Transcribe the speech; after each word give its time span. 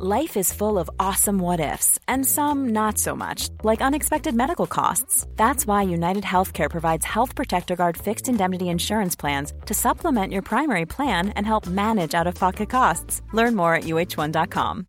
Life 0.00 0.36
is 0.36 0.52
full 0.52 0.78
of 0.78 0.88
awesome 1.00 1.40
what 1.40 1.58
ifs, 1.58 1.98
and 2.06 2.24
some 2.24 2.68
not 2.68 2.98
so 2.98 3.16
much, 3.16 3.48
like 3.64 3.82
unexpected 3.82 4.32
medical 4.32 4.68
costs. 4.68 5.26
That's 5.34 5.66
why 5.66 5.82
United 5.82 6.22
Healthcare 6.22 6.70
provides 6.70 7.04
Health 7.04 7.34
Protector 7.34 7.74
Guard 7.74 7.96
fixed 7.96 8.28
indemnity 8.28 8.68
insurance 8.68 9.16
plans 9.16 9.52
to 9.66 9.74
supplement 9.74 10.32
your 10.32 10.42
primary 10.42 10.86
plan 10.86 11.30
and 11.30 11.44
help 11.44 11.66
manage 11.66 12.14
out 12.14 12.28
of 12.28 12.36
pocket 12.36 12.70
costs. 12.70 13.22
Learn 13.32 13.56
more 13.56 13.74
at 13.74 13.86
uh1.com. 13.86 14.86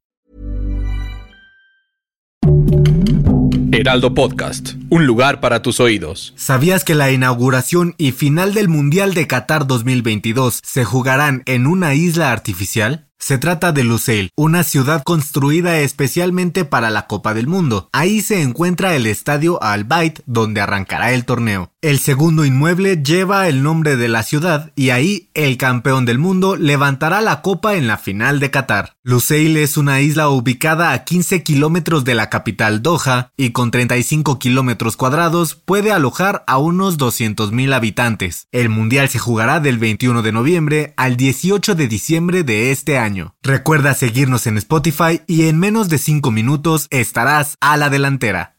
Heraldo 3.71 4.13
Podcast, 4.13 4.75
un 4.91 5.07
lugar 5.07 5.41
para 5.41 5.63
tus 5.63 5.79
oídos. 5.79 6.33
¿Sabías 6.35 6.83
que 6.83 6.93
la 6.93 7.09
inauguración 7.09 7.95
y 7.97 8.11
final 8.11 8.53
del 8.53 8.67
Mundial 8.67 9.15
de 9.15 9.25
Qatar 9.25 9.65
2022 9.65 10.59
se 10.63 10.85
jugarán 10.85 11.41
en 11.47 11.65
una 11.65 11.95
isla 11.95 12.31
artificial? 12.31 13.08
Se 13.21 13.37
trata 13.37 13.73
de 13.73 13.83
Lusail, 13.83 14.31
una 14.35 14.63
ciudad 14.63 15.03
construida 15.03 15.79
especialmente 15.79 16.63
para 16.63 16.89
la 16.89 17.05
Copa 17.05 17.33
del 17.33 17.47
Mundo. 17.47 17.89
Ahí 17.91 18.21
se 18.21 18.41
encuentra 18.41 18.95
el 18.95 19.05
estadio 19.05 19.61
Al 19.61 19.83
Bayt, 19.83 20.21
donde 20.25 20.61
arrancará 20.61 21.11
el 21.11 21.25
torneo. 21.25 21.69
El 21.81 21.99
segundo 21.99 22.43
inmueble 22.43 23.01
lleva 23.01 23.47
el 23.47 23.63
nombre 23.63 23.95
de 23.95 24.09
la 24.09 24.23
ciudad 24.23 24.73
y 24.75 24.89
ahí 24.89 25.29
el 25.33 25.55
campeón 25.55 26.03
del 26.03 26.19
mundo 26.19 26.57
levantará 26.57 27.21
la 27.21 27.41
copa 27.41 27.75
en 27.75 27.87
la 27.87 27.97
final 27.97 28.41
de 28.41 28.51
Qatar. 28.51 28.97
Lusail 29.01 29.55
es 29.55 29.77
una 29.77 30.01
isla 30.01 30.27
ubicada 30.27 30.91
a 30.91 31.05
15 31.05 31.41
kilómetros 31.41 32.03
de 32.03 32.15
la 32.15 32.29
capital 32.29 32.81
Doha 32.81 33.31
y 33.37 33.51
con 33.51 33.71
35 33.71 34.39
kilómetros 34.39 34.97
cuadrados 34.97 35.55
puede 35.55 35.93
alojar 35.93 36.43
a 36.47 36.57
unos 36.57 36.97
200.000 36.97 37.73
habitantes. 37.73 38.49
El 38.51 38.67
mundial 38.67 39.07
se 39.07 39.19
jugará 39.19 39.61
del 39.61 39.77
21 39.77 40.21
de 40.21 40.33
noviembre 40.33 40.93
al 40.97 41.15
18 41.15 41.75
de 41.75 41.87
diciembre 41.87 42.43
de 42.43 42.71
este 42.71 42.97
año. 42.97 43.35
Recuerda 43.41 43.93
seguirnos 43.93 44.47
en 44.47 44.57
Spotify 44.57 45.21
y 45.27 45.47
en 45.47 45.57
menos 45.57 45.87
de 45.87 45.97
5 45.97 46.29
minutos 46.29 46.87
estarás 46.89 47.55
a 47.61 47.77
la 47.77 47.89
delantera. 47.89 48.58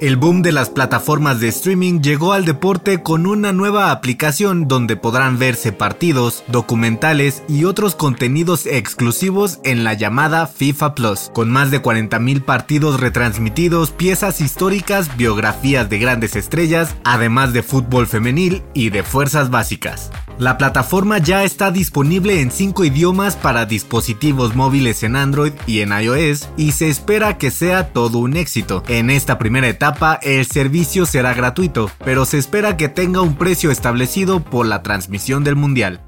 El 0.00 0.16
boom 0.16 0.40
de 0.40 0.50
las 0.50 0.70
plataformas 0.70 1.40
de 1.40 1.48
streaming 1.48 2.00
llegó 2.00 2.32
al 2.32 2.46
deporte 2.46 3.02
con 3.02 3.26
una 3.26 3.52
nueva 3.52 3.90
aplicación 3.90 4.66
donde 4.66 4.96
podrán 4.96 5.38
verse 5.38 5.72
partidos, 5.72 6.42
documentales 6.48 7.42
y 7.48 7.64
otros 7.64 7.96
contenidos 7.96 8.64
exclusivos 8.64 9.60
en 9.62 9.84
la 9.84 9.92
llamada 9.92 10.46
FIFA 10.46 10.94
Plus, 10.94 11.30
con 11.34 11.50
más 11.50 11.70
de 11.70 11.82
40.000 11.82 12.42
partidos 12.42 12.98
retransmitidos, 12.98 13.90
piezas 13.90 14.40
históricas, 14.40 15.18
biografías 15.18 15.90
de 15.90 15.98
grandes 15.98 16.34
estrellas, 16.34 16.96
además 17.04 17.52
de 17.52 17.62
fútbol 17.62 18.06
femenil 18.06 18.62
y 18.72 18.88
de 18.88 19.02
fuerzas 19.02 19.50
básicas. 19.50 20.10
La 20.40 20.56
plataforma 20.56 21.18
ya 21.18 21.44
está 21.44 21.70
disponible 21.70 22.40
en 22.40 22.50
5 22.50 22.86
idiomas 22.86 23.36
para 23.36 23.66
dispositivos 23.66 24.56
móviles 24.56 25.02
en 25.02 25.14
Android 25.14 25.52
y 25.66 25.80
en 25.80 25.92
iOS 25.92 26.48
y 26.56 26.72
se 26.72 26.88
espera 26.88 27.36
que 27.36 27.50
sea 27.50 27.92
todo 27.92 28.16
un 28.16 28.38
éxito. 28.38 28.82
En 28.88 29.10
esta 29.10 29.36
primera 29.36 29.68
etapa 29.68 30.18
el 30.22 30.46
servicio 30.46 31.04
será 31.04 31.34
gratuito, 31.34 31.90
pero 32.06 32.24
se 32.24 32.38
espera 32.38 32.78
que 32.78 32.88
tenga 32.88 33.20
un 33.20 33.36
precio 33.36 33.70
establecido 33.70 34.42
por 34.42 34.64
la 34.64 34.82
transmisión 34.82 35.44
del 35.44 35.56
Mundial. 35.56 36.00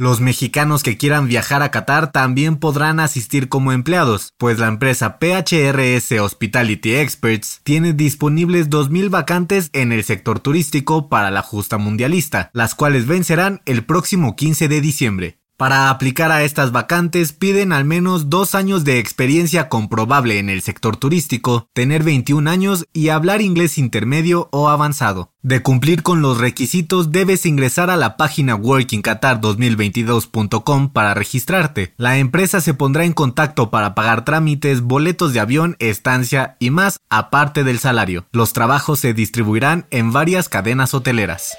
Los 0.00 0.20
mexicanos 0.20 0.84
que 0.84 0.96
quieran 0.96 1.26
viajar 1.26 1.60
a 1.64 1.72
Qatar 1.72 2.12
también 2.12 2.58
podrán 2.58 3.00
asistir 3.00 3.48
como 3.48 3.72
empleados, 3.72 4.32
pues 4.38 4.60
la 4.60 4.68
empresa 4.68 5.18
PHRS 5.18 6.12
Hospitality 6.20 6.94
Experts 6.94 7.60
tiene 7.64 7.94
disponibles 7.94 8.70
2.000 8.70 9.10
vacantes 9.10 9.70
en 9.72 9.90
el 9.90 10.04
sector 10.04 10.38
turístico 10.38 11.08
para 11.08 11.32
la 11.32 11.42
justa 11.42 11.78
mundialista, 11.78 12.48
las 12.52 12.76
cuales 12.76 13.08
vencerán 13.08 13.60
el 13.66 13.84
próximo 13.84 14.36
15 14.36 14.68
de 14.68 14.80
diciembre. 14.80 15.37
Para 15.58 15.90
aplicar 15.90 16.30
a 16.30 16.44
estas 16.44 16.70
vacantes 16.70 17.32
piden 17.32 17.72
al 17.72 17.84
menos 17.84 18.30
dos 18.30 18.54
años 18.54 18.84
de 18.84 19.00
experiencia 19.00 19.68
comprobable 19.68 20.38
en 20.38 20.50
el 20.50 20.62
sector 20.62 20.96
turístico, 20.96 21.66
tener 21.72 22.04
21 22.04 22.48
años 22.48 22.86
y 22.92 23.08
hablar 23.08 23.42
inglés 23.42 23.76
intermedio 23.76 24.48
o 24.52 24.68
avanzado. 24.68 25.32
De 25.42 25.60
cumplir 25.60 26.04
con 26.04 26.22
los 26.22 26.38
requisitos 26.38 27.10
debes 27.10 27.44
ingresar 27.44 27.90
a 27.90 27.96
la 27.96 28.16
página 28.16 28.56
workingqatar2022.com 28.56 30.92
para 30.92 31.14
registrarte. 31.14 31.92
La 31.96 32.18
empresa 32.18 32.60
se 32.60 32.74
pondrá 32.74 33.04
en 33.04 33.12
contacto 33.12 33.68
para 33.68 33.96
pagar 33.96 34.24
trámites, 34.24 34.82
boletos 34.82 35.32
de 35.32 35.40
avión, 35.40 35.74
estancia 35.80 36.56
y 36.60 36.70
más 36.70 37.00
aparte 37.10 37.64
del 37.64 37.80
salario. 37.80 38.26
Los 38.30 38.52
trabajos 38.52 39.00
se 39.00 39.12
distribuirán 39.12 39.88
en 39.90 40.12
varias 40.12 40.48
cadenas 40.48 40.94
hoteleras. 40.94 41.58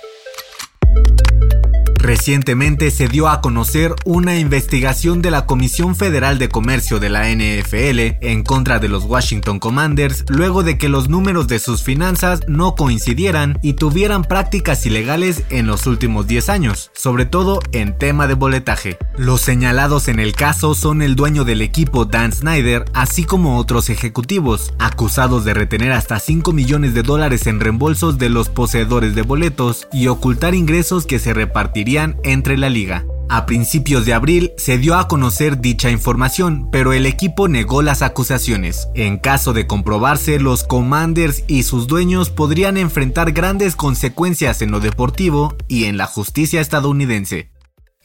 Recientemente 2.09 2.90
se 2.90 3.08
dio 3.08 3.28
a 3.28 3.40
conocer 3.40 3.94
una 4.03 4.36
investigación 4.36 5.22
de 5.22 5.30
la 5.30 5.46
Comisión 5.46 5.96
Federal 5.96 6.40
de 6.40 6.50
Comercio 6.50 7.00
de 7.00 7.12
la 7.12 7.30
NFL 7.30 8.25
en 8.25 8.42
contra 8.42 8.80
de 8.80 8.90
los 8.90 9.03
Washington 9.03 9.59
Commanders 9.59 10.25
luego 10.28 10.64
de 10.64 10.80
que 10.80 10.90
los 10.90 11.08
números 11.08 11.47
de 11.47 11.59
sus 11.59 11.84
finanzas 11.84 12.40
no 12.47 12.74
coincidieran 12.74 13.59
y 13.62 13.74
tuvieran 13.74 14.24
prácticas 14.24 14.88
ilegales 14.88 15.44
en 15.52 15.68
los 15.68 15.86
últimos 15.86 16.25
10 16.25 16.50
años, 16.50 16.90
sobre 16.96 17.28
todo 17.28 17.59
en 17.74 17.96
tema 17.96 18.26
de 18.26 18.34
boletaje. 18.34 18.97
Los 19.16 19.41
señalados 19.41 20.08
en 20.08 20.18
el 20.18 20.34
caso 20.34 20.74
son 20.74 21.03
el 21.03 21.16
dueño 21.16 21.44
del 21.44 21.62
equipo 21.62 22.06
Dan 22.06 22.31
Snyder, 22.31 22.86
así 22.96 23.24
como 23.24 23.59
otros 23.59 23.91
ejecutivos, 23.91 24.74
acusados 24.80 25.46
de 25.46 25.53
retener 25.53 25.91
hasta 25.91 26.20
5 26.20 26.53
millones 26.53 26.96
de 26.96 27.03
dólares 27.03 27.46
en 27.46 27.59
reembolsos 27.59 28.18
de 28.18 28.30
los 28.30 28.50
poseedores 28.50 29.14
de 29.14 29.22
boletos 29.22 29.88
y 29.94 30.08
ocultar 30.08 30.56
ingresos 30.56 31.06
que 31.06 31.20
se 31.20 31.36
repartirían 31.36 31.98
entre 32.23 32.57
la 32.57 32.69
liga. 32.69 33.05
A 33.31 33.45
principios 33.45 34.05
de 34.05 34.13
abril 34.13 34.53
se 34.57 34.79
dio 34.79 34.95
a 34.95 35.07
conocer 35.07 35.61
dicha 35.61 35.91
información, 35.91 36.69
pero 36.71 36.93
el 36.93 37.05
equipo 37.05 37.47
negó 37.47 37.83
las 37.83 38.01
acusaciones. 38.01 38.87
En 38.95 39.17
caso 39.17 39.53
de 39.53 39.67
comprobarse, 39.67 40.39
los 40.39 40.63
Commanders 40.63 41.43
y 41.47 41.63
sus 41.63 41.85
dueños 41.85 42.31
podrían 42.31 42.77
enfrentar 42.77 43.31
grandes 43.31 43.75
consecuencias 43.75 44.63
en 44.63 44.71
lo 44.71 44.79
deportivo 44.79 45.55
y 45.67 45.85
en 45.85 45.97
la 45.97 46.07
justicia 46.07 46.59
estadounidense. 46.59 47.51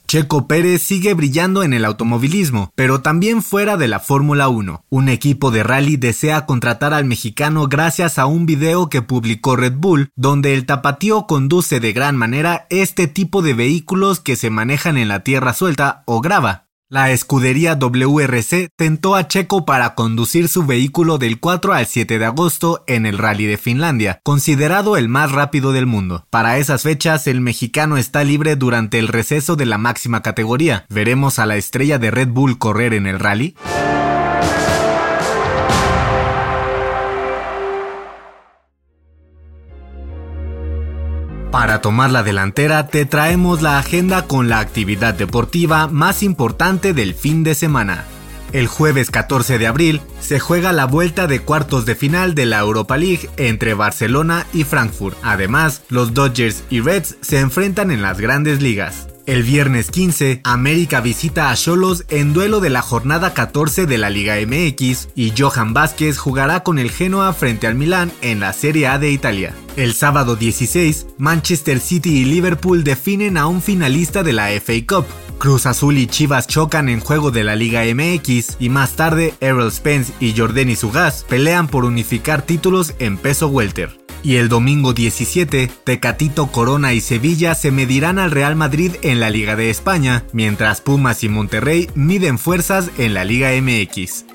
Checo 0.07 0.47
Pérez 0.47 0.83
sigue 0.83 1.15
brillando 1.15 1.63
en 1.63 1.73
el 1.73 1.85
automovilismo, 1.85 2.71
pero 2.75 3.01
también 3.01 3.43
fuera 3.43 3.77
de 3.77 3.89
la 3.89 4.01
Fórmula 4.01 4.49
1. 4.49 4.85
Un 4.89 5.09
equipo 5.09 5.51
de 5.51 5.63
rally 5.63 5.97
desea 5.97 6.47
contratar 6.47 6.93
al 6.93 7.05
mexicano 7.05 7.67
gracias 7.69 8.19
a 8.19 8.27
un 8.27 8.47
video 8.47 8.89
que 8.89 9.03
publicó 9.03 9.57
Red 9.57 9.75
Bull, 9.77 10.11
donde 10.15 10.55
el 10.55 10.67
tapatío 10.67 11.27
conduce 11.27 11.81
de 11.81 11.93
gran 11.93 12.17
manera 12.17 12.67
este 12.71 13.07
tipo 13.07 13.43
de 13.43 13.55
vehículos 13.55 14.21
que 14.21 14.37
se 14.37 14.51
manejan 14.51 14.99
en 14.99 15.09
la 15.09 15.21
tierra 15.21 15.53
suelta 15.53 16.03
o 16.07 16.21
grava. 16.21 16.64
La 16.91 17.11
escudería 17.11 17.77
WRC 17.77 18.69
tentó 18.77 19.15
a 19.15 19.27
Checo 19.27 19.65
para 19.65 19.95
conducir 19.95 20.49
su 20.49 20.67
vehículo 20.67 21.17
del 21.17 21.41
4 21.41 21.73
al 21.73 21.87
7 21.87 22.19
de 22.19 22.25
agosto 22.27 22.85
en 22.87 23.07
el 23.07 23.17
Rally 23.17 23.47
de 23.47 23.57
Finlandia, 23.57 24.21
considerado 24.23 24.99
el 24.99 25.09
más 25.09 25.33
rápido 25.33 25.73
del 25.73 25.87
mundo. 25.87 26.27
Para 26.29 26.59
esas 26.59 26.83
fechas, 26.83 27.27
el 27.27 27.41
mexicano 27.41 27.97
está 27.97 28.23
libre 28.23 28.55
durante 28.57 28.99
el 28.99 29.09
receso 29.09 29.57
de 29.57 29.65
la 29.65 29.79
máxima 29.79 30.21
categoría. 30.21 30.85
¿Veremos 30.91 31.39
a 31.39 31.47
la 31.47 31.57
estrella 31.57 31.99
de 31.99 32.11
Red 32.11 32.29
Bull 32.29 32.59
correr 32.59 32.93
en 32.93 33.07
el 33.07 33.19
rally? 33.19 33.57
Para 41.55 41.81
tomar 41.81 42.11
la 42.11 42.25
delantera 42.25 42.89
te 42.89 43.07
traemos 43.07 43.63
la 43.63 43.79
agenda 43.79 44.23
con 44.27 44.49
la 44.49 44.59
actividad 44.59 45.15
deportiva 45.15 45.87
más 45.87 46.25
importante 46.25 46.93
del 46.95 47.15
fin 47.15 47.45
de 47.45 47.55
semana. 47.55 48.07
El 48.53 48.67
jueves 48.67 49.13
14 49.13 49.59
de 49.59 49.69
abril 49.69 50.01
se 50.19 50.41
juega 50.41 50.73
la 50.73 50.87
vuelta 50.87 51.29
de 51.29 51.39
cuartos 51.39 51.87
de 51.87 51.95
final 51.95 52.35
de 52.35 52.47
la 52.47 52.59
Europa 52.59 52.97
League 52.97 53.31
entre 53.37 53.75
Barcelona 53.75 54.47
y 54.53 54.65
Frankfurt. 54.65 55.17
Además, 55.23 55.83
los 55.91 56.13
Dodgers 56.13 56.65
y 56.71 56.81
Reds 56.81 57.19
se 57.21 57.39
enfrentan 57.39 57.93
en 57.93 58.03
las 58.03 58.19
grandes 58.19 58.61
ligas. 58.61 59.14
El 59.27 59.43
viernes 59.43 59.91
15, 59.91 60.43
América 60.45 61.01
visita 61.01 61.51
a 61.51 61.57
Cholos 61.57 62.05
en 62.11 62.35
duelo 62.35 62.61
de 62.61 62.69
la 62.69 62.83
jornada 62.83 63.33
14 63.33 63.87
de 63.87 63.97
la 63.97 64.11
Liga 64.11 64.35
MX 64.37 65.09
y 65.15 65.33
Johan 65.37 65.73
Vázquez 65.73 66.19
jugará 66.19 66.63
con 66.63 66.79
el 66.79 66.91
Genoa 66.91 67.33
frente 67.33 67.67
al 67.67 67.75
Milán 67.75 68.13
en 68.21 68.41
la 68.41 68.53
Serie 68.53 68.87
A 68.87 68.99
de 68.99 69.11
Italia. 69.11 69.55
El 69.77 69.95
sábado 69.95 70.37
16, 70.37 71.07
Manchester 71.17 71.81
City 71.81 72.19
y 72.19 72.25
Liverpool 72.27 72.85
definen 72.85 73.39
a 73.39 73.47
un 73.47 73.63
finalista 73.63 74.23
de 74.23 74.35
la 74.35 74.49
FA 74.61 74.75
Cup. 74.87 75.07
Cruz 75.45 75.67
Azul 75.67 75.99
y 75.99 76.07
Chivas 76.07 76.47
chocan 76.47 76.89
en 76.89 77.01
juego 77.01 77.31
de 77.31 77.45
la 77.45 77.55
Liga 77.55 77.83
MX 77.83 78.57
y 78.61 78.71
más 78.71 78.97
tarde 78.97 79.35
Errol 79.41 79.71
Spence 79.71 80.15
y 80.19 80.35
Jordani 80.35 80.75
Sugas 80.75 81.27
pelean 81.29 81.69
por 81.69 81.85
unificar 81.85 82.41
títulos 82.41 82.95
en 82.99 83.19
peso 83.19 83.49
welter. 83.49 83.91
Y 84.23 84.37
el 84.37 84.49
domingo 84.49 84.95
17, 84.95 85.71
Tecatito, 85.85 86.47
Corona 86.47 86.95
y 86.95 87.03
Sevilla 87.03 87.55
se 87.55 87.73
medirán 87.73 88.19
al 88.19 88.31
Real 88.31 88.57
Madrid 88.57 88.93
en 89.03 89.21
la 89.21 89.29
Liga 89.29 89.55
de 89.55 89.69
España, 89.69 90.25
mientras 90.33 90.81
Pumas 90.81 91.23
y 91.25 91.29
Monterrey 91.29 91.91
miden 91.95 92.39
fuerzas 92.39 92.91
en 92.97 93.13
la 93.13 93.25
Liga 93.25 93.51
MX. 93.51 94.25